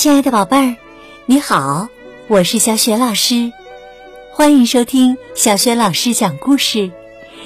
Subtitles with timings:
[0.00, 0.76] 亲爱的宝贝儿，
[1.26, 1.86] 你好，
[2.26, 3.52] 我是小雪老师，
[4.32, 6.90] 欢迎收听小雪老师讲故事，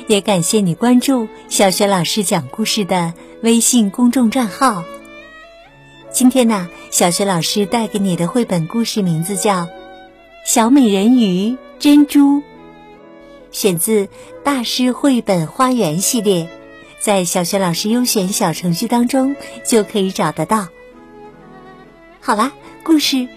[0.07, 3.13] 也感谢你关注小雪老师讲故事的
[3.43, 4.85] 微信公众账号。
[6.13, 9.63] 今天呢，小雪老师带给你的绘本故事名字叫
[10.47, 12.37] 《小美人鱼珍珠》，
[13.51, 14.09] 选自
[14.45, 16.49] 大师绘本花园系列，
[17.01, 19.35] 在小雪老师优选小程序当中
[19.67, 20.69] 就可以找得到。
[22.27, 22.53] 好啦，
[22.83, 23.29] 故事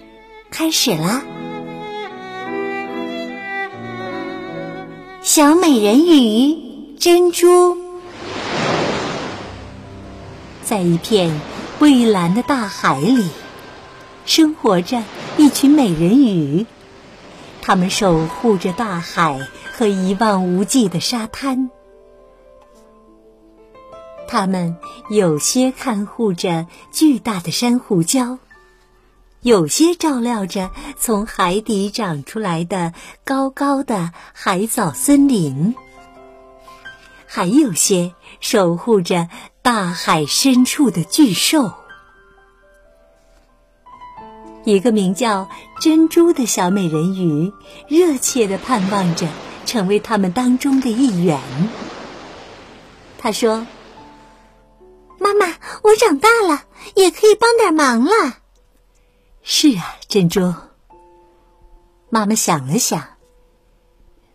[0.50, 1.22] 开始啦！
[5.22, 7.76] 小美人鱼珍珠，
[10.64, 11.38] 在一片
[11.80, 13.28] 蔚蓝的大海里，
[14.26, 15.04] 生活着
[15.36, 16.66] 一群美人鱼，
[17.62, 19.38] 它们守护着大海
[19.74, 21.70] 和一望无际的沙滩。
[24.30, 24.78] 他们
[25.10, 28.38] 有些看护着巨大的珊瑚礁。
[29.48, 32.92] 有些照料着从海底长出来的
[33.24, 35.74] 高高的海藻森林，
[37.26, 39.30] 还有些守护着
[39.62, 41.72] 大海深处的巨兽。
[44.66, 45.48] 一个名叫
[45.80, 47.54] 珍珠的小美人鱼，
[47.88, 49.30] 热切的盼望着
[49.66, 51.40] 成为他们当中的一员。
[53.18, 53.66] 他说
[55.18, 56.64] ：“妈妈，我长大了，
[56.96, 58.40] 也可以帮点忙了。”
[59.50, 60.54] 是啊，珍珠。
[62.10, 63.02] 妈妈想了想，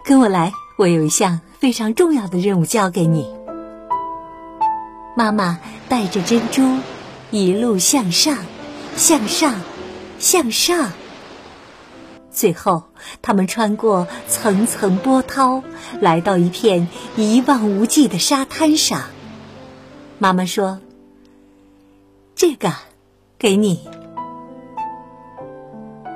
[0.06, 3.30] 跟我来，我有一项非常重要的任务交给你。
[5.14, 6.78] 妈妈带着珍珠
[7.30, 8.38] 一路向上，
[8.96, 9.60] 向上，
[10.18, 10.90] 向上。
[12.30, 12.84] 最后，
[13.20, 15.62] 他们穿过层层波涛，
[16.00, 19.02] 来到一片一望无际的沙滩上。
[20.18, 20.80] 妈妈说
[22.34, 22.72] ：“这个，
[23.38, 23.86] 给你。”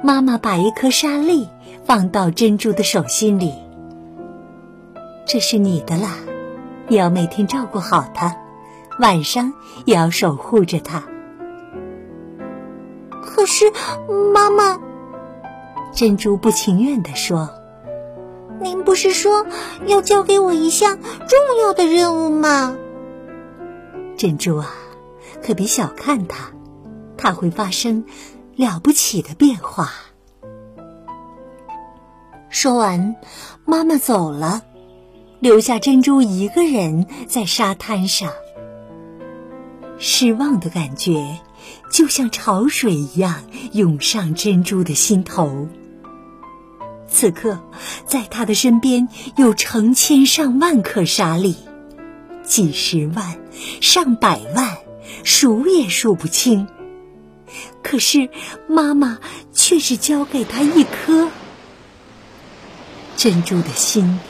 [0.06, 1.48] 妈妈把一颗沙粒
[1.84, 3.52] 放到珍珠的手心里，
[5.26, 6.12] 这是你的啦，
[6.86, 8.36] 你要每天照顾好它，
[9.00, 9.52] 晚上
[9.84, 11.02] 也要守护着它。
[13.20, 13.64] 可是，
[14.32, 14.78] 妈妈，
[15.92, 17.50] 珍珠不情愿地说
[18.62, 19.44] ：“您不是说
[19.86, 22.76] 要交给我一项重要的任务吗？”
[24.16, 24.70] 珍珠啊，
[25.44, 26.52] 可别小看它，
[27.16, 28.04] 它会发生。
[28.56, 29.92] 了不起的变化。
[32.48, 33.16] 说完，
[33.66, 34.62] 妈妈走了，
[35.40, 38.32] 留下珍珠一个人在沙滩上。
[39.98, 41.38] 失望的感觉
[41.90, 45.68] 就像潮水一样涌上珍珠的心头。
[47.08, 47.58] 此刻，
[48.06, 51.56] 在他的身边有成千上万颗沙粒，
[52.42, 53.38] 几十万、
[53.80, 54.76] 上百万，
[55.24, 56.66] 数也数不清。
[57.82, 58.28] 可是，
[58.68, 59.18] 妈妈
[59.52, 61.30] 却只交给他一颗。
[63.16, 64.20] 珍珠的心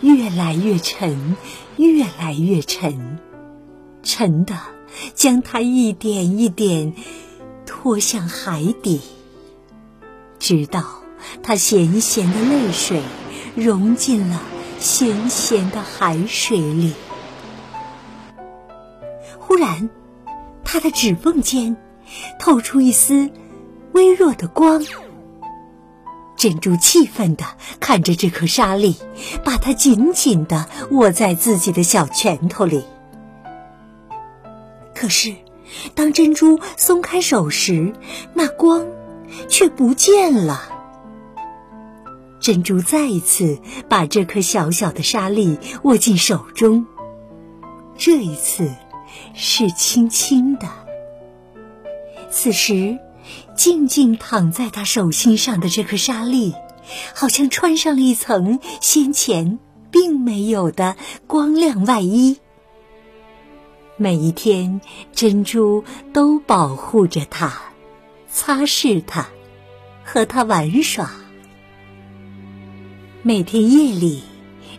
[0.00, 1.36] 越来越沉，
[1.76, 3.18] 越来越沉，
[4.02, 4.58] 沉的
[5.14, 6.94] 将它一点一点
[7.66, 9.00] 拖向海底，
[10.38, 10.82] 直到
[11.42, 13.02] 它咸咸的泪水
[13.54, 14.42] 融进了
[14.80, 16.94] 咸咸的海水里。
[19.38, 19.88] 忽然，
[20.64, 21.76] 它的指缝间。
[22.38, 23.30] 透出一丝
[23.92, 24.84] 微弱的光，
[26.36, 27.44] 珍珠气愤地
[27.78, 28.96] 看着这颗沙粒，
[29.44, 32.84] 把它紧紧地握在自己的小拳头里。
[34.94, 35.34] 可是，
[35.94, 37.92] 当珍珠松开手时，
[38.34, 38.86] 那光
[39.48, 40.68] 却不见了。
[42.40, 46.86] 珍珠再一次把这颗小小的沙粒握进手中，
[47.96, 48.70] 这一次
[49.32, 50.81] 是轻轻的。
[52.42, 52.98] 此时，
[53.54, 56.52] 静静躺在他手心上的这颗沙粒，
[57.14, 59.60] 好像穿上了一层先前
[59.92, 60.96] 并没有的
[61.28, 62.40] 光亮外衣。
[63.96, 64.80] 每一天，
[65.12, 67.52] 珍珠都保护着它，
[68.28, 69.28] 擦拭它，
[70.02, 71.12] 和它玩耍。
[73.22, 74.24] 每天夜里，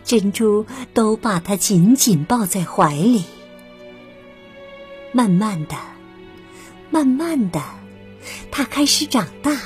[0.04, 3.24] 珍珠都把它紧紧抱在怀里。
[5.12, 5.93] 慢慢的。
[6.90, 7.62] 慢慢的，
[8.50, 9.60] 它开始长大，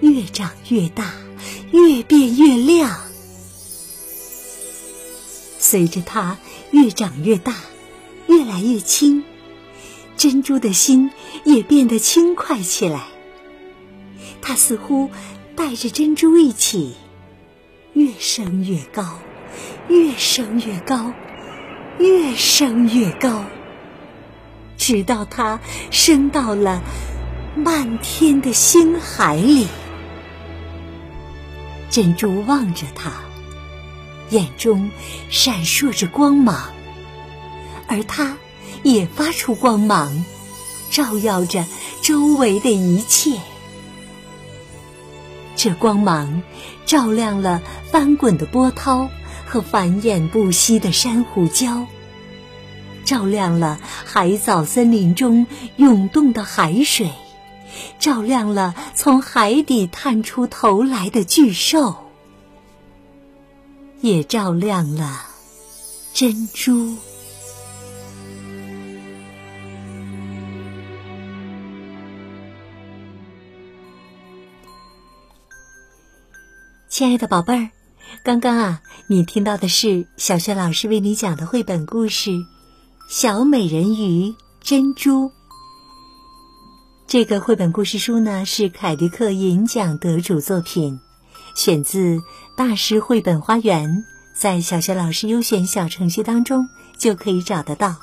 [0.00, 1.12] 越长越大，
[1.72, 3.00] 越变越亮。
[5.58, 6.38] 随着它
[6.70, 7.54] 越长越大，
[8.26, 9.24] 越来越轻，
[10.16, 11.10] 珍珠的心
[11.44, 13.06] 也变得轻快起来。
[14.40, 15.10] 它似乎
[15.56, 16.94] 带着珍珠一起，
[17.94, 19.18] 越升越高，
[19.88, 21.12] 越升越高，
[21.98, 23.44] 越升越高。
[24.84, 25.60] 直到它
[25.90, 26.82] 升到了
[27.56, 29.66] 漫天的星海里。
[31.88, 33.10] 珍珠望着他，
[34.28, 34.90] 眼中
[35.30, 36.70] 闪烁着光芒，
[37.88, 38.36] 而他
[38.82, 40.22] 也发出光芒，
[40.90, 41.64] 照耀着
[42.02, 43.38] 周围的一切。
[45.56, 46.42] 这光芒
[46.84, 49.08] 照亮了翻滚的波涛
[49.46, 51.86] 和繁衍不息的珊瑚礁，
[53.04, 55.46] 照亮了海藻森林中
[55.76, 57.10] 涌动的海水。
[57.98, 61.96] 照亮了从海底探出头来的巨兽，
[64.00, 65.26] 也照亮了
[66.12, 66.96] 珍珠。
[76.88, 77.70] 亲爱的宝贝儿，
[78.22, 82.30] 刚刚啊，你听到的是小学老师为你讲的绘本故事
[83.06, 85.26] 《小美人鱼珍珠》。
[87.06, 90.98] 这个绘本故事书呢是凯迪克银奖得主作品，
[91.54, 92.22] 选自
[92.56, 94.04] 大师绘本花园，
[94.34, 96.66] 在小学老师优选小程序当中
[96.98, 97.96] 就可以找得到。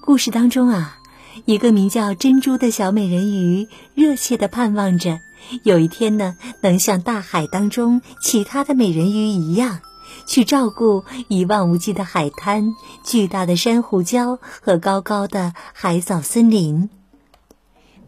[0.00, 0.98] 故事当中啊，
[1.44, 5.20] 一个名叫珍珠的小美人鱼热切的盼望着
[5.62, 9.80] 有一天呢，能像大海当中其他的美人鱼一样，
[10.26, 12.74] 去照顾一望无际的海滩、
[13.04, 16.90] 巨大的珊瑚礁和高高的海藻森林。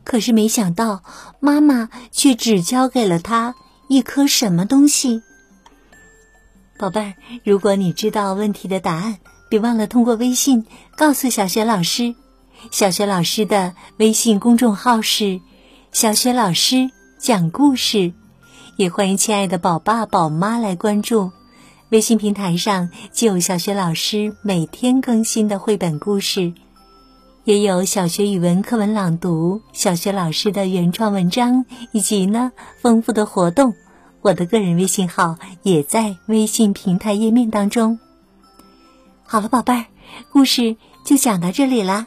[0.05, 1.03] 可是没想到，
[1.41, 3.55] 妈妈却只教给了他
[3.89, 5.23] 一颗什么东西。
[6.79, 7.15] 宝贝儿，
[7.45, 9.19] 如果你知道问题的答案，
[9.49, 10.67] 别忘了通过微信
[10.97, 12.15] 告诉小雪老师。
[12.71, 15.41] 小雪老师的微信公众号是
[15.93, 18.13] “小雪老师讲故事”，
[18.77, 21.31] 也欢迎亲爱的宝爸宝妈来关注。
[21.93, 26.55] 微信平台上就有小学老师每天更新的绘本故事。
[27.45, 32.51] 也有小学语文课文朗读、小学老师的原创文章，以及呢
[32.81, 33.75] 丰富的活动。
[34.23, 37.99] 我的个人微信号也在微信平台页面当中。
[39.23, 39.85] 好了，宝贝儿，
[40.33, 42.07] 故事就讲到这里啦。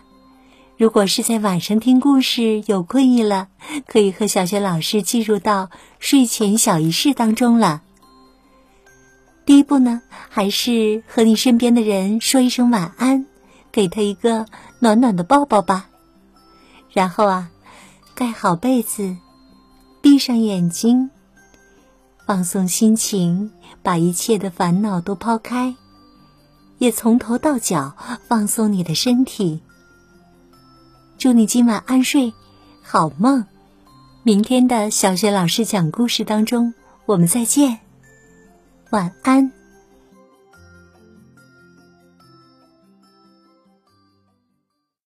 [0.77, 3.49] 如果是在晚上听故事有困意了，
[3.85, 7.83] 可以和小学老师进入到睡前小仪式当中了。
[9.45, 13.25] 第一步呢，还是和你身边的人说一声晚安。
[13.71, 14.45] 给他一个
[14.79, 15.89] 暖暖的抱抱吧，
[16.93, 17.49] 然后啊，
[18.15, 19.17] 盖好被子，
[20.01, 21.09] 闭上眼睛，
[22.25, 23.51] 放松心情，
[23.83, 25.75] 把一切的烦恼都抛开，
[26.77, 27.93] 也从头到脚
[28.29, 29.59] 放松你的身体。
[31.17, 32.33] 祝你今晚安睡，
[32.81, 33.45] 好梦！
[34.23, 36.73] 明天的小学老师讲故事当中，
[37.05, 37.77] 我们再见，
[38.95, 39.64] 晚安。